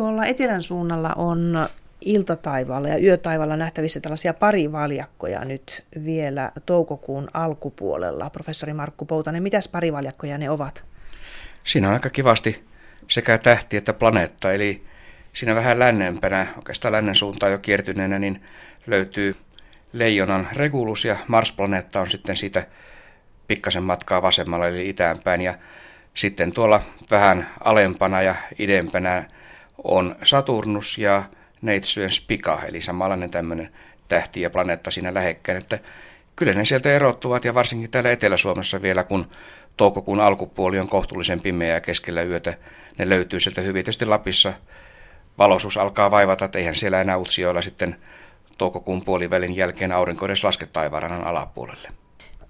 [0.00, 1.66] tuolla etelän suunnalla on
[2.00, 8.30] iltataivaalla ja yötaivaalla nähtävissä tällaisia parivaljakkoja nyt vielä toukokuun alkupuolella.
[8.30, 10.84] Professori Markku Poutanen, mitäs parivaljakkoja ne ovat?
[11.64, 12.64] Siinä on aika kivasti
[13.08, 14.84] sekä tähti että planeetta, eli
[15.32, 18.42] siinä vähän lännempänä, oikeastaan lännen suuntaan jo kiertyneenä, niin
[18.86, 19.36] löytyy
[19.92, 22.66] Leijonan Regulus ja Mars-planeetta on sitten siitä
[23.48, 25.54] pikkasen matkaa vasemmalla eli itäänpäin ja
[26.14, 26.80] sitten tuolla
[27.10, 29.24] vähän alempana ja idempänä
[29.84, 31.22] on Saturnus ja
[31.62, 33.72] neitsyön Spika, eli samanlainen tämmöinen
[34.08, 35.78] tähti ja planeetta siinä lähekkäin, että
[36.36, 39.30] kyllä ne sieltä erottuvat ja varsinkin täällä Etelä-Suomessa vielä, kun
[39.76, 42.54] toukokuun alkupuoli on kohtuullisen pimeä ja keskellä yötä,
[42.98, 43.84] ne löytyy sieltä hyvin.
[43.84, 44.52] Tietysti Lapissa
[45.38, 47.96] valoisuus alkaa vaivata, että eihän siellä enää Utsjoella sitten
[48.58, 51.99] toukokuun puolivälin jälkeen aurinko edes laske taivaanrannan alapuolelle.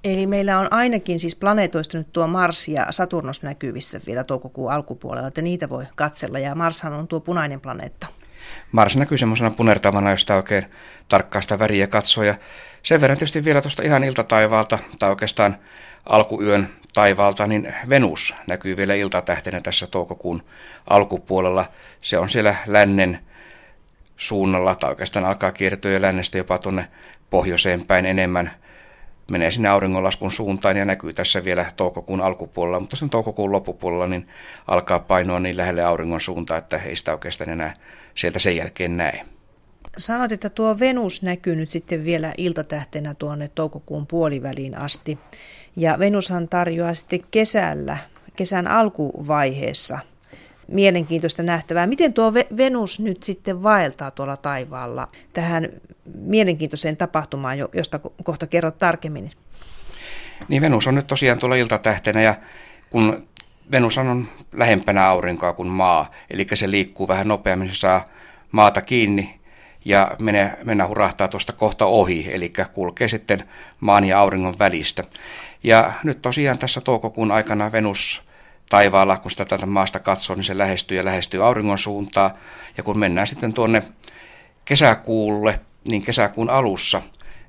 [0.04, 5.42] Eli meillä on ainakin siis planeetoistunut tuo Mars ja Saturnus näkyvissä vielä toukokuun alkupuolella, että
[5.42, 6.38] niitä voi katsella.
[6.38, 8.06] Ja Marshan on tuo punainen planeetta.
[8.72, 10.64] Mars näkyy semmoisena punertavana, josta oikein
[11.08, 12.25] tarkkaa sitä väriä katsoo.
[12.25, 12.34] Ja
[12.83, 15.56] sen verran tietysti vielä tuosta ihan iltataivaalta, tai oikeastaan
[16.06, 20.42] alkuyön taivaalta, niin Venus näkyy vielä iltatähtenä tässä toukokuun
[20.86, 21.64] alkupuolella.
[22.03, 23.19] Se on siellä lännen
[24.16, 26.88] suunnalla, tai oikeastaan alkaa kiertyä lännestä jopa tuonne
[27.30, 28.50] pohjoiseen päin enemmän.
[29.31, 34.28] Menee sinne auringonlaskun suuntaan ja näkyy tässä vielä toukokuun alkupuolella, mutta sen toukokuun loppupuolella niin
[34.67, 37.75] alkaa painoa niin lähelle auringon suuntaa, että ei sitä oikeastaan enää
[38.14, 39.27] sieltä sen jälkeen näe.
[39.98, 45.19] Sanoit, että tuo Venus näkyy nyt sitten vielä iltatähtenä tuonne toukokuun puoliväliin asti.
[45.77, 47.97] Ja Venushan tarjoaa sitten kesällä,
[48.37, 49.98] kesän alkuvaiheessa
[50.70, 51.86] mielenkiintoista nähtävää.
[51.86, 55.68] Miten tuo Venus nyt sitten vaeltaa tuolla taivaalla tähän
[56.14, 59.30] mielenkiintoiseen tapahtumaan, josta kohta kerrot tarkemmin?
[60.48, 62.34] Niin Venus on nyt tosiaan tuolla iltatähtenä ja
[62.91, 63.28] kun
[63.70, 68.08] Venus on lähempänä aurinkoa kuin maa, eli se liikkuu vähän nopeammin, se saa
[68.52, 69.41] maata kiinni
[69.84, 73.42] ja menee, mennä hurahtaa tuosta kohta ohi, eli kulkee sitten
[73.80, 75.04] maan ja auringon välistä.
[75.64, 78.22] Ja nyt tosiaan tässä toukokuun aikana Venus
[78.70, 82.34] taivaalla, kun sitä tätä maasta katsoo, niin se lähestyy ja lähestyy auringon suuntaa.
[82.76, 83.82] Ja kun mennään sitten tuonne
[84.64, 87.03] kesäkuulle, niin kesäkuun alussa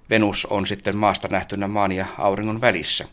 [0.10, 3.06] Venus on sitten maasta nähtynä maan ja auringon välissä.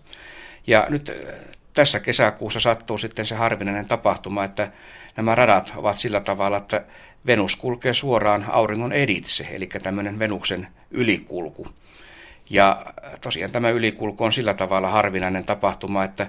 [0.66, 1.34] Ja nyt äh,
[1.72, 4.70] tässä kesäkuussa sattuu sitten se harvinainen tapahtuma, että
[5.16, 6.84] nämä radat ovat sillä tavalla, että
[7.26, 11.66] Venus kulkee suoraan auringon editse, eli tämmöinen Venuksen ylikulku.
[12.50, 12.86] Ja
[13.20, 16.26] tosiaan tämä ylikulku on sillä tavalla harvinainen tapahtuma, että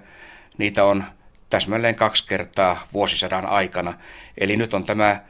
[0.58, 1.04] niitä on
[1.50, 3.94] täsmälleen kaksi kertaa vuosisadan aikana.
[4.38, 5.24] Eli nyt on tämä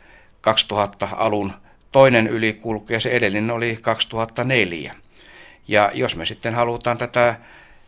[0.47, 1.53] 2000-alun
[1.91, 4.95] toinen ylikulku ja se edellinen oli 2004.
[5.67, 7.35] Ja jos me sitten halutaan tätä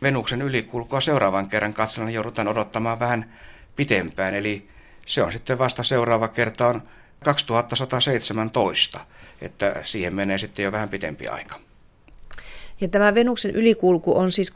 [0.01, 3.33] Venuksen ylikulkua seuraavan kerran katsella, niin joudutaan odottamaan vähän
[3.75, 4.35] pitempään.
[4.35, 4.69] Eli
[5.07, 6.83] se on sitten vasta seuraava kerta on
[7.23, 8.99] 2117,
[9.41, 11.59] että siihen menee sitten jo vähän pitempi aika.
[12.81, 14.55] Ja tämä Venuksen ylikulku on siis 6.6.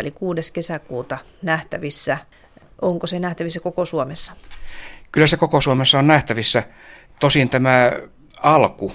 [0.00, 0.52] eli 6.
[0.52, 2.18] kesäkuuta nähtävissä.
[2.82, 4.32] Onko se nähtävissä koko Suomessa?
[5.12, 6.62] Kyllä se koko Suomessa on nähtävissä.
[7.20, 7.92] Tosin tämä
[8.42, 8.92] alku,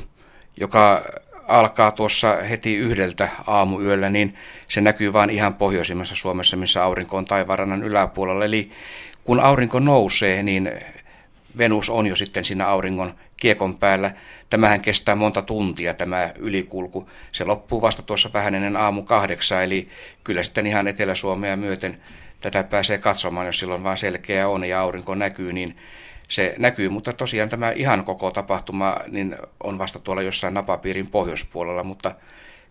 [0.60, 1.02] joka
[1.48, 4.36] alkaa tuossa heti yhdeltä aamuyöllä, niin
[4.70, 8.46] se näkyy vain ihan pohjoisimmassa Suomessa, missä aurinko on taivarannan yläpuolella.
[8.46, 8.72] Eli
[9.24, 10.72] kun aurinko nousee, niin
[11.58, 14.12] Venus on jo sitten siinä auringon kiekon päällä.
[14.50, 17.10] Tämähän kestää monta tuntia tämä ylikulku.
[17.32, 19.90] Se loppuu vasta tuossa vähän ennen aamu kahdeksan, eli
[20.24, 22.02] kyllä sitten ihan Etelä-Suomea myöten
[22.52, 25.78] tätä pääsee katsomaan, jos silloin vaan selkeä on ja aurinko näkyy, niin
[26.28, 31.84] se näkyy, mutta tosiaan tämä ihan koko tapahtuma niin on vasta tuolla jossain napapiirin pohjoispuolella,
[31.84, 32.16] mutta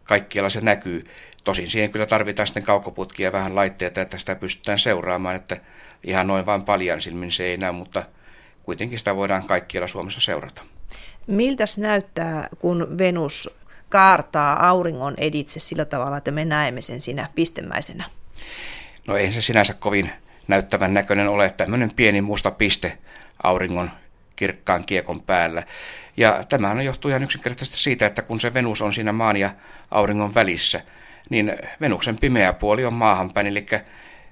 [0.04, 1.02] kaikkialla se näkyy.
[1.44, 5.56] Tosin siihen kyllä tarvitaan sitten kaukoputkia vähän laitteita, että sitä pystytään seuraamaan, että
[6.04, 8.02] ihan noin vain paljan silmin se ei näy, mutta
[8.62, 10.62] kuitenkin sitä voidaan kaikkialla Suomessa seurata.
[11.26, 13.50] Miltä näyttää, kun Venus
[13.88, 18.04] kaartaa auringon editse sillä tavalla, että me näemme sen siinä pistemäisenä?
[19.06, 20.12] No ei se sinänsä kovin
[20.48, 22.98] näyttävän näköinen ole, tämmöinen pieni musta piste
[23.42, 23.90] auringon
[24.36, 25.62] kirkkaan kiekon päällä.
[26.16, 29.50] Ja tämähän johtuu ihan yksinkertaisesti siitä, että kun se Venus on siinä maan ja
[29.90, 30.80] auringon välissä,
[31.30, 33.66] niin Venuksen pimeä puoli on maahanpäin, eli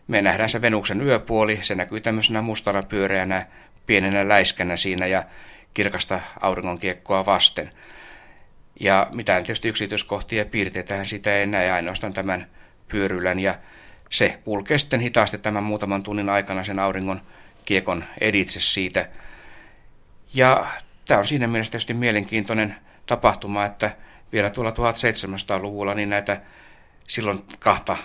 [0.08, 3.46] me nähdään se Venuksen yöpuoli, se näkyy tämmöisenä mustana pyöreänä
[3.87, 5.25] pienenä läiskänä siinä ja
[5.75, 7.70] kirkasta auringonkiekkoa vasten.
[8.81, 12.46] Ja mitään tietysti yksityiskohtia ja piirteitä sitä ei näe ainoastaan tämän
[12.88, 13.55] pyörylän ja
[14.11, 17.21] se kulkee sitten hitaasti tämän muutaman tunnin aikana sen auringon
[17.65, 19.09] kiekon editse siitä.
[20.35, 20.67] Ja
[21.09, 22.77] tämä on siinä mielessä tietysti mielenkiintoinen
[23.07, 23.97] tapahtuma, että
[24.33, 26.41] vielä tuolla 1700-luvulla niin näitä
[27.09, 27.97] silloin kahta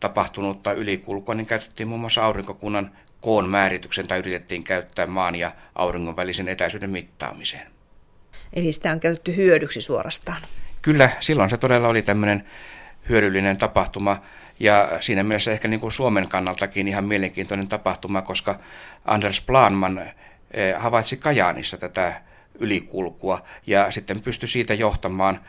[0.00, 2.90] tapahtunutta ylikulkua, niin käytettiin muun muassa aurinkokunnan
[3.20, 7.66] koon määrityksen tai yritettiin käyttää maan ja auringon välisen etäisyyden mittaamiseen.
[8.52, 10.42] Eli sitä on käytetty hyödyksi suorastaan.
[10.82, 12.44] Kyllä, silloin se todella oli tämmöinen
[13.08, 14.22] hyödyllinen tapahtuma
[14.60, 18.58] ja siinä mielessä ehkä niin kuin Suomen kannaltakin ihan mielenkiintoinen tapahtuma, koska
[19.04, 19.98] Anders Planman
[20.50, 22.22] eh, havaitsi Kajaanissa tätä
[22.58, 25.40] ylikulkua ja sitten pystyi siitä johtamaan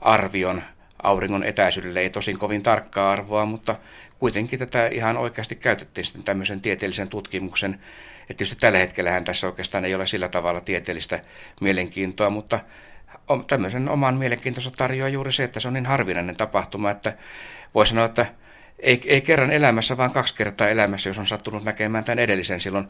[0.00, 0.62] arvion
[1.02, 2.00] auringon etäisyydelle.
[2.00, 3.76] Ei tosin kovin tarkkaa arvoa, mutta
[4.18, 7.74] kuitenkin tätä ihan oikeasti käytettiin sitten tämmöisen tieteellisen tutkimuksen.
[8.20, 11.20] Että tietysti tällä hetkellähän tässä oikeastaan ei ole sillä tavalla tieteellistä
[11.60, 12.60] mielenkiintoa, mutta
[13.46, 17.16] tämmöisen oman mielenkiintonsa tarjoaa juuri se, että se on niin harvinainen tapahtuma, että
[17.74, 18.26] voi sanoa, että
[18.78, 22.88] ei, ei kerran elämässä, vaan kaksi kertaa elämässä, jos on sattunut näkemään tämän edellisen silloin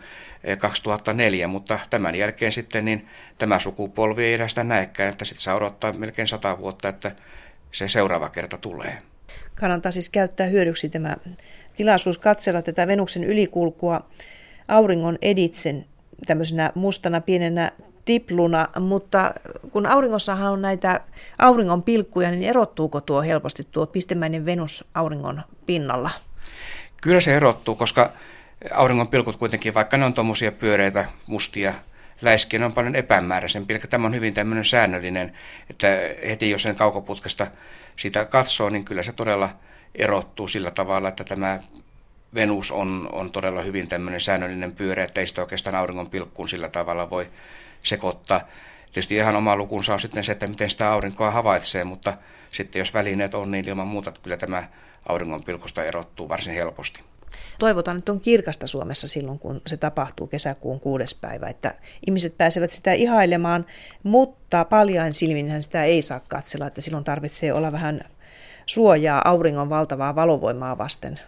[0.58, 5.42] 2004, eh, mutta tämän jälkeen sitten niin tämä sukupolvi ei enää sitä näekään, että sitten
[5.42, 7.12] saa odottaa melkein sata vuotta, että
[7.72, 8.98] se seuraava kerta tulee.
[9.54, 11.16] Kannattaa siis käyttää hyödyksi tämä
[11.76, 14.08] tilaisuus katsella tätä Venuksen ylikulkua
[14.68, 15.84] auringon editsen
[16.26, 17.72] tämmöisenä mustana pienenä
[18.08, 19.34] tipluna, mutta
[19.72, 21.00] kun auringossahan on näitä
[21.38, 26.10] auringon pilkkuja, niin erottuuko tuo helposti tuo pistemäinen Venus auringon pinnalla?
[27.02, 28.12] Kyllä se erottuu, koska
[28.74, 31.74] auringon pilkut kuitenkin, vaikka ne on tuommoisia pyöreitä, mustia
[32.22, 33.74] läiskiä, ne on paljon epämääräisempi.
[33.74, 35.32] Eli tämä on hyvin tämmöinen säännöllinen,
[35.70, 35.86] että
[36.28, 37.46] heti jos sen kaukoputkesta
[37.96, 39.48] sitä katsoo, niin kyllä se todella
[39.94, 41.60] erottuu sillä tavalla, että tämä
[42.34, 46.68] Venus on, on todella hyvin tämmöinen säännöllinen pyörä, että ei sitä oikeastaan auringon pilkkuun sillä
[46.68, 47.30] tavalla voi
[47.84, 48.40] sekoittaa.
[48.92, 52.14] Tietysti ihan oma lukunsa on sitten se, että miten sitä aurinkoa havaitsee, mutta
[52.48, 54.68] sitten jos välineet on, niin ilman muuta kyllä tämä
[55.08, 57.00] auringon pilkusta erottuu varsin helposti.
[57.58, 61.74] Toivotaan, että on kirkasta Suomessa silloin, kun se tapahtuu kesäkuun kuudes päivä, että
[62.06, 63.66] ihmiset pääsevät sitä ihailemaan,
[64.02, 68.00] mutta paljain silminhän sitä ei saa katsella, että silloin tarvitsee olla vähän
[68.66, 71.20] suojaa auringon valtavaa valovoimaa vasten.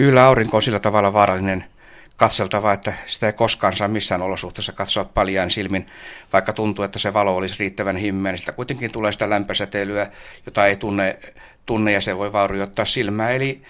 [0.00, 1.64] Kyllä aurinko on sillä tavalla vaarallinen
[2.16, 5.86] katseltava, että sitä ei koskaan saa missään olosuhteessa katsoa paljain silmin,
[6.32, 10.10] vaikka tuntuu, että se valo olisi riittävän himmeä, niin sitä kuitenkin tulee sitä lämpösäteilyä,
[10.46, 11.18] jota ei tunne,
[11.66, 13.30] tunne ja se voi vaurioittaa silmää.
[13.30, 13.62] Eli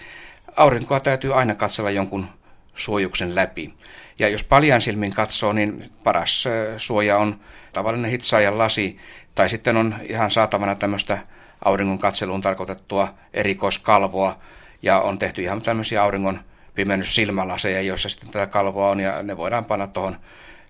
[0.55, 2.27] aurinkoa täytyy aina katsella jonkun
[2.75, 3.73] suojuksen läpi.
[4.19, 6.47] Ja jos paljain silmin katsoo, niin paras
[6.77, 7.39] suoja on
[7.73, 8.97] tavallinen hitsaajan lasi,
[9.35, 11.19] tai sitten on ihan saatavana tämmöistä
[11.65, 14.37] auringon katseluun tarkoitettua erikoiskalvoa,
[14.81, 16.39] ja on tehty ihan tämmöisiä auringon
[16.75, 20.17] pimennyssilmälaseja, joissa sitten tätä kalvoa on ja ne voidaan panna tuohon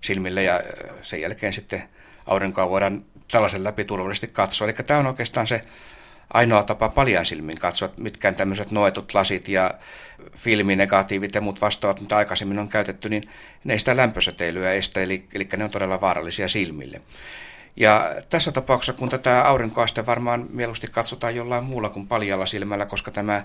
[0.02, 0.60] silmille ja
[1.02, 1.82] sen jälkeen sitten
[2.26, 4.68] aurinkoa voidaan tällaisen läpi turvallisesti katsoa.
[4.68, 5.60] Eli tämä on oikeastaan se
[6.34, 9.74] ainoa tapa paljan silmin katsoa, että mitkään tämmöiset noetut lasit ja
[10.36, 13.22] filminegatiivit ja muut vastaavat, mitä aikaisemmin on käytetty, niin
[13.64, 17.00] ne ei sitä lämpösäteilyä estä, eli, eli ne on todella vaarallisia silmille.
[17.76, 22.86] Ja tässä tapauksessa, kun tätä aurinkoa sitten varmaan mieluusti katsotaan jollain muulla kuin paljalla silmällä,
[22.86, 23.42] koska tämä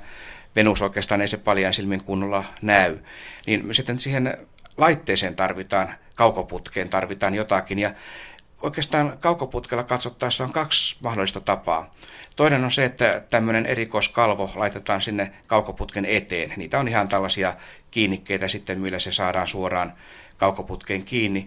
[0.56, 2.98] Venus oikeastaan ei se paljan silmin kunnolla näy,
[3.48, 4.38] niin sitten siihen
[4.78, 7.80] laitteeseen tarvitaan, kaukoputkeen tarvitaan jotakin.
[7.80, 7.92] Ja
[8.62, 11.96] oikeastaan kaukoputkella katsottaessa on kaksi mahdollista tapaa.
[12.36, 16.54] Toinen on se, että tämmöinen erikoiskalvo laitetaan sinne kaukoputken eteen.
[16.56, 17.54] Niitä on ihan tällaisia
[17.92, 19.94] kiinnikkeitä sitten, millä se saadaan suoraan
[20.38, 21.46] kaukoputkeen kiinni.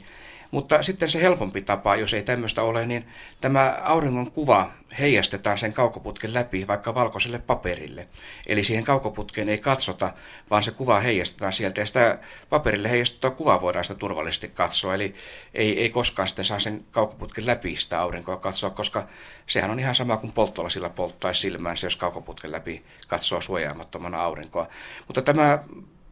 [0.50, 3.06] Mutta sitten se helpompi tapa, jos ei tämmöistä ole, niin
[3.40, 8.08] tämä auringon kuva heijastetaan sen kaukoputken läpi vaikka valkoiselle paperille.
[8.46, 10.12] Eli siihen kaukoputkeen ei katsota,
[10.50, 14.94] vaan se kuva heijastetaan sieltä ja sitä paperille heijastettua kuvaa voidaan sitä turvallisesti katsoa.
[14.94, 15.14] Eli
[15.54, 19.06] ei, ei koskaan sitten saa sen kaukoputken läpi sitä aurinkoa katsoa, koska
[19.46, 24.68] sehän on ihan sama kuin polttolasilla polttaisi silmäänsä, jos kaukoputken läpi katsoo suojaamattomana aurinkoa.
[25.06, 25.58] Mutta tämä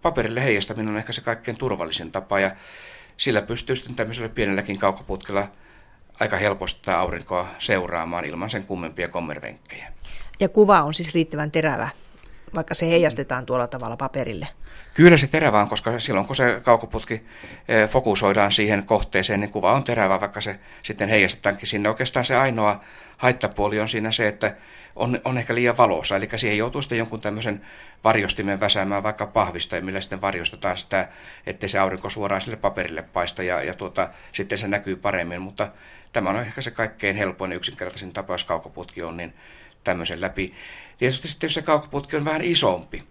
[0.02, 2.50] paperille heijastaminen on ehkä se kaikkein turvallisin tapa ja
[3.16, 5.48] sillä pystyy sitten tämmöisellä pienelläkin kaukoputkella
[6.20, 9.92] aika helposti aurinkoa seuraamaan ilman sen kummempia kommervenkkejä.
[10.40, 11.88] Ja kuva on siis riittävän terävä,
[12.54, 14.48] vaikka se heijastetaan tuolla tavalla paperille?
[14.94, 17.22] Kyllä se terävä on, koska silloin kun se kaukoputki
[17.68, 21.88] eh, fokusoidaan siihen kohteeseen, niin kuva on terävä, vaikka se sitten heijastetaankin sinne.
[21.88, 22.80] Oikeastaan se ainoa
[23.16, 24.54] haittapuoli on siinä se, että
[24.96, 27.60] on, on ehkä liian valossa, eli siihen joutuu sitten jonkun tämmöisen
[28.04, 31.08] varjostimen väsäämään vaikka pahvista, ja millä sitten varjostetaan sitä,
[31.46, 35.68] ettei se aurinko suoraan sille paperille paista, ja, ja tuota, sitten se näkyy paremmin, mutta
[36.12, 39.34] tämä on ehkä se kaikkein helpoin ja yksinkertaisin tapa, jos kaukoputki on, niin
[39.84, 40.54] tämmöisen läpi.
[40.98, 43.04] Tietysti sitten, jos se kaukoputki on vähän isompi,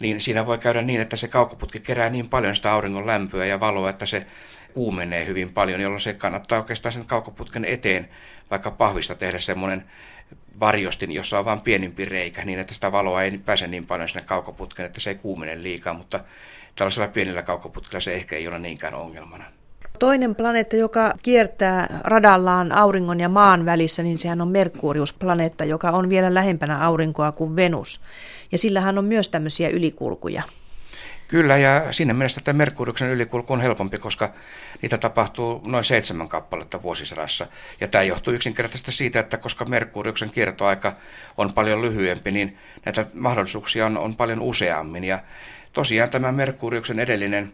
[0.00, 3.60] niin siinä voi käydä niin, että se kaukoputki kerää niin paljon sitä auringon lämpöä ja
[3.60, 4.26] valoa, että se
[4.74, 8.08] kuumenee hyvin paljon, jolloin se kannattaa oikeastaan sen kaukoputken eteen
[8.50, 9.84] vaikka pahvista tehdä semmoinen
[10.60, 14.22] varjostin, jossa on vain pienimpi reikä, niin että sitä valoa ei pääse niin paljon sinne
[14.22, 16.20] kaukoputkeen, että se ei kuumene liikaa, mutta
[16.74, 19.44] tällaisella pienellä kaukoputkella se ehkä ei ole niinkään ongelmana.
[20.04, 26.08] Toinen planeetta, joka kiertää radallaan auringon ja maan välissä, niin sehän on Merkurius-planeetta, joka on
[26.08, 28.00] vielä lähempänä aurinkoa kuin Venus.
[28.52, 30.42] Ja sillähän on myös tämmöisiä ylikulkuja.
[31.28, 34.32] Kyllä, ja siinä mielessä että Merkuriuksen ylikulku on helpompi, koska
[34.82, 37.46] niitä tapahtuu noin seitsemän kappaletta vuosisadassa.
[37.80, 40.92] Ja tämä johtuu yksinkertaisesti siitä, että koska Merkuriuksen kiertoaika
[41.36, 45.04] on paljon lyhyempi, niin näitä mahdollisuuksia on, on paljon useammin.
[45.04, 45.18] Ja
[45.72, 47.52] tosiaan tämä Merkuriuksen edellinen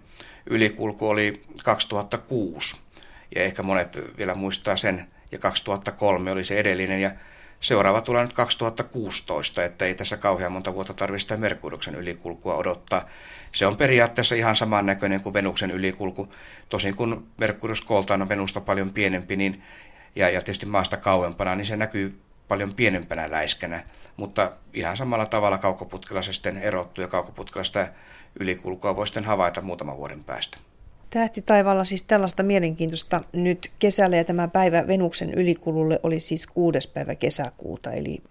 [0.50, 2.76] ylikulku oli 2006,
[3.34, 7.10] ja ehkä monet vielä muistaa sen, ja 2003 oli se edellinen, ja
[7.60, 13.08] Seuraava tulee nyt 2016, että ei tässä kauhean monta vuotta tarvitse sitä Merkuriuksen ylikulkua odottaa.
[13.52, 16.28] Se on periaatteessa ihan samannäköinen kuin Venuksen ylikulku.
[16.68, 19.62] Tosin kun Merkurius kooltaan on Venusta paljon pienempi niin,
[20.16, 23.82] ja, ja tietysti maasta kauempana, niin se näkyy paljon pienempänä läiskänä,
[24.16, 27.92] mutta ihan samalla tavalla kaukoputkella se sitten erottuu ja kaukoputkella sitä
[28.40, 30.58] ylikulkua voi sitten havaita muutaman vuoden päästä.
[31.10, 37.14] Tähtitaivaalla siis tällaista mielenkiintoista nyt kesällä ja tämä päivä Venuksen ylikululle oli siis kuudes päivä
[37.14, 38.22] kesäkuuta, eli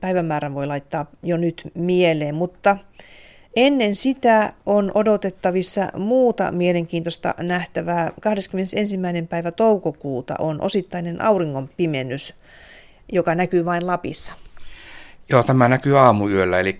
[0.00, 2.76] päivämäärän voi laittaa jo nyt mieleen, mutta
[3.56, 8.12] ennen sitä on odotettavissa muuta mielenkiintoista nähtävää.
[8.20, 8.98] 21.
[9.28, 12.34] päivä toukokuuta on osittainen auringon pimennys,
[13.12, 14.34] joka näkyy vain Lapissa.
[15.28, 16.78] Joo, tämä näkyy aamuyöllä, eli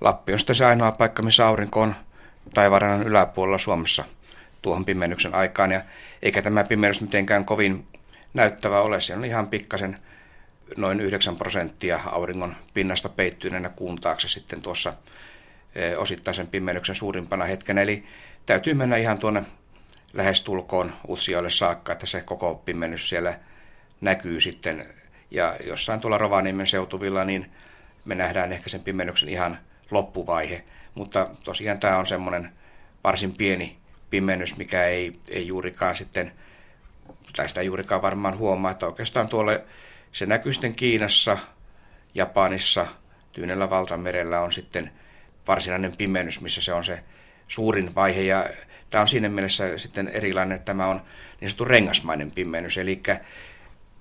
[0.00, 1.94] Lappi on sitten se ainoa paikka, missä aurinko on
[2.54, 4.04] taivaanrannan yläpuolella Suomessa–
[4.64, 5.72] tuohon pimennyksen aikaan.
[5.72, 5.80] Ja
[6.22, 7.86] eikä tämä pimennys mitenkään kovin
[8.34, 9.00] näyttävä ole.
[9.00, 9.98] Se on ihan pikkasen
[10.76, 14.92] noin 9 prosenttia auringon pinnasta peittyneenä kuun taakse sitten tuossa
[15.74, 17.82] e, osittaisen pimennyksen suurimpana hetkenä.
[17.82, 18.04] Eli
[18.46, 19.42] täytyy mennä ihan tuonne
[20.12, 23.38] lähestulkoon Utsioille saakka, että se koko pimennys siellä
[24.00, 24.94] näkyy sitten.
[25.34, 27.50] Ja jossain tuolla Rovaniemen seutuvilla, niin
[28.04, 29.58] me nähdään ehkä sen pimennyksen ihan
[29.90, 30.64] loppuvaihe.
[30.94, 32.52] Mutta tosiaan tämä on semmoinen
[33.04, 33.76] varsin pieni
[34.10, 36.32] pimennys, mikä ei, ei juurikaan sitten,
[37.36, 39.64] tai sitä juurikaan varmaan huomaa, että oikeastaan tuolle
[40.12, 41.38] se näkyy sitten Kiinassa,
[42.14, 42.86] Japanissa,
[43.32, 44.90] Tyynellä valtamerellä on sitten
[45.48, 47.04] varsinainen pimennys, missä se on se
[47.48, 48.22] suurin vaihe.
[48.22, 48.46] Ja
[48.90, 51.00] tämä on siinä mielessä sitten erilainen, että tämä on
[51.40, 53.02] niin sanottu rengasmainen pimennys, eli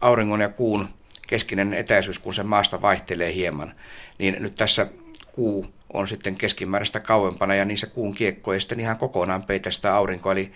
[0.01, 0.89] auringon ja kuun
[1.27, 3.75] keskinen etäisyys, kun se maasta vaihtelee hieman,
[4.17, 4.87] niin nyt tässä
[5.31, 9.95] kuu on sitten keskimääräistä kauempana ja niissä kuun kiekko ei sitten ihan kokonaan peitä sitä
[9.95, 10.31] aurinkoa.
[10.31, 10.51] Eli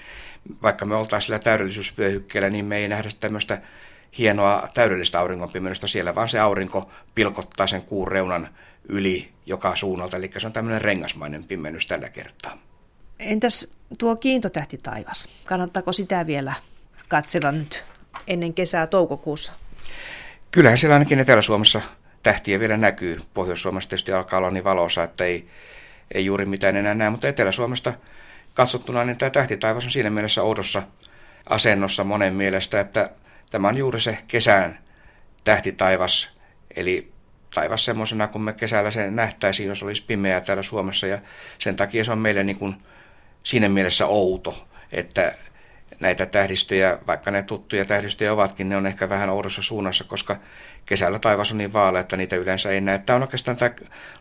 [0.61, 3.61] vaikka me oltaisiin sillä täydellisyysvyöhykkeellä, niin me ei nähdä tämmöistä
[4.17, 8.49] hienoa täydellistä auringonpimennystä siellä, vaan se aurinko pilkottaa sen kuun reunan
[8.89, 12.57] yli joka suunnalta, eli se on tämmöinen rengasmainen pimennys tällä kertaa.
[13.19, 15.29] Entäs tuo kiintotähti taivas?
[15.45, 16.53] Kannattaako sitä vielä
[17.07, 17.83] katsella nyt
[18.27, 19.53] ennen kesää toukokuussa?
[20.51, 21.81] Kyllähän siellä ainakin Etelä-Suomessa
[22.23, 23.19] tähtiä vielä näkyy.
[23.33, 25.47] Pohjois-Suomessa tietysti alkaa olla niin valoisa, että ei,
[26.13, 27.93] ei juuri mitään enää näe, mutta Etelä-Suomesta
[28.53, 30.83] katsottuna niin tämä tähtitaivas on siinä mielessä oudossa
[31.49, 33.09] asennossa monen mielestä, että
[33.51, 34.79] tämä on juuri se kesän
[35.43, 36.29] tähtitaivas,
[36.75, 37.11] eli
[37.53, 41.19] taivas semmoisena kuin me kesällä sen nähtäisiin, jos olisi pimeää täällä Suomessa, ja
[41.59, 42.75] sen takia se on meille niin kuin
[43.43, 45.31] siinä mielessä outo, että
[45.99, 50.35] näitä tähdistöjä, vaikka ne tuttuja tähdistöjä ovatkin, ne on ehkä vähän oudossa suunnassa, koska
[50.85, 52.97] kesällä taivas on niin vaale, että niitä yleensä ei näe.
[52.97, 53.71] Tämä on oikeastaan tämä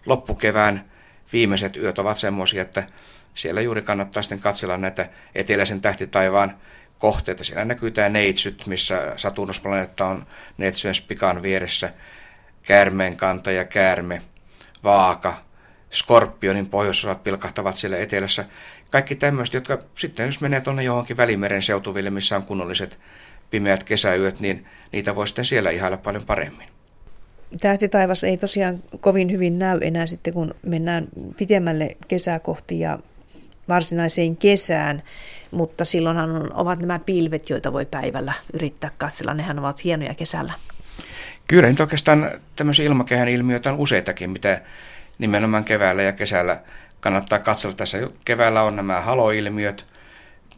[0.06, 0.84] loppukevään
[1.32, 2.86] viimeiset yöt ovat semmoisia, että
[3.34, 6.56] siellä juuri kannattaa sitten katsella näitä eteläisen tähtitaivaan
[6.98, 7.44] kohteita.
[7.44, 10.26] Siellä näkyy tämä Neitsyt, missä Saturnusplaneetta on
[10.58, 11.92] Neitsyön spikan vieressä,
[12.62, 14.22] käärmeen kanta ja käärme,
[14.84, 15.45] vaaka,
[15.90, 18.44] skorpionin pohjoisosat pilkahtavat siellä etelässä.
[18.90, 22.98] Kaikki tämmöiset, jotka sitten jos menee tuonne johonkin välimeren seutuville, missä on kunnolliset
[23.50, 26.68] pimeät kesäyöt, niin niitä voi sitten siellä ihailla paljon paremmin.
[27.60, 32.98] Tähtitaivas ei tosiaan kovin hyvin näy enää sitten, kun mennään pitemmälle kesää kohti ja
[33.68, 35.02] varsinaiseen kesään,
[35.50, 39.34] mutta silloinhan on, ovat nämä pilvet, joita voi päivällä yrittää katsella.
[39.34, 40.52] Nehän ovat hienoja kesällä.
[41.46, 44.60] Kyllä, nyt oikeastaan tämmöisiä ilmakehän ilmiöitä on useitakin, mitä
[45.18, 46.60] nimenomaan keväällä ja kesällä
[47.00, 47.76] kannattaa katsella.
[47.76, 49.86] Tässä keväällä on nämä haloilmiöt,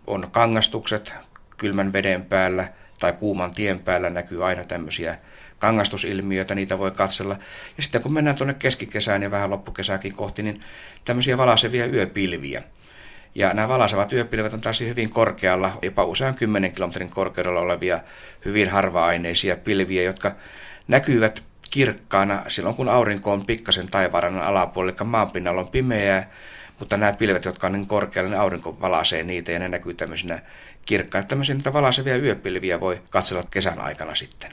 [0.06, 1.14] on kangastukset
[1.56, 2.68] kylmän veden päällä
[3.00, 5.18] tai kuuman tien päällä näkyy aina tämmöisiä
[5.58, 7.36] kangastusilmiöitä, niitä voi katsella.
[7.76, 10.60] Ja sitten kun mennään tuonne keskikesään ja vähän loppukesääkin kohti, niin
[11.04, 12.62] tämmöisiä valaisevia yöpilviä.
[13.34, 18.00] Ja nämä valaisevat yöpilvet on taas hyvin korkealla, jopa usean kymmenen kilometrin korkeudella olevia
[18.44, 20.32] hyvin harva-aineisia pilviä, jotka
[20.88, 26.30] näkyvät kirkkaana silloin, kun aurinko on pikkasen taivaanrannan alapuolella, eli maanpinnalla on pimeää,
[26.78, 30.38] mutta nämä pilvet, jotka on niin korkealla, niin aurinko valaisee niitä ja ne näkyy tämmöisinä
[30.86, 31.26] kirkkaina.
[31.26, 34.52] Tämmöisiä niitä valaisevia yöpilviä voi katsella kesän aikana sitten.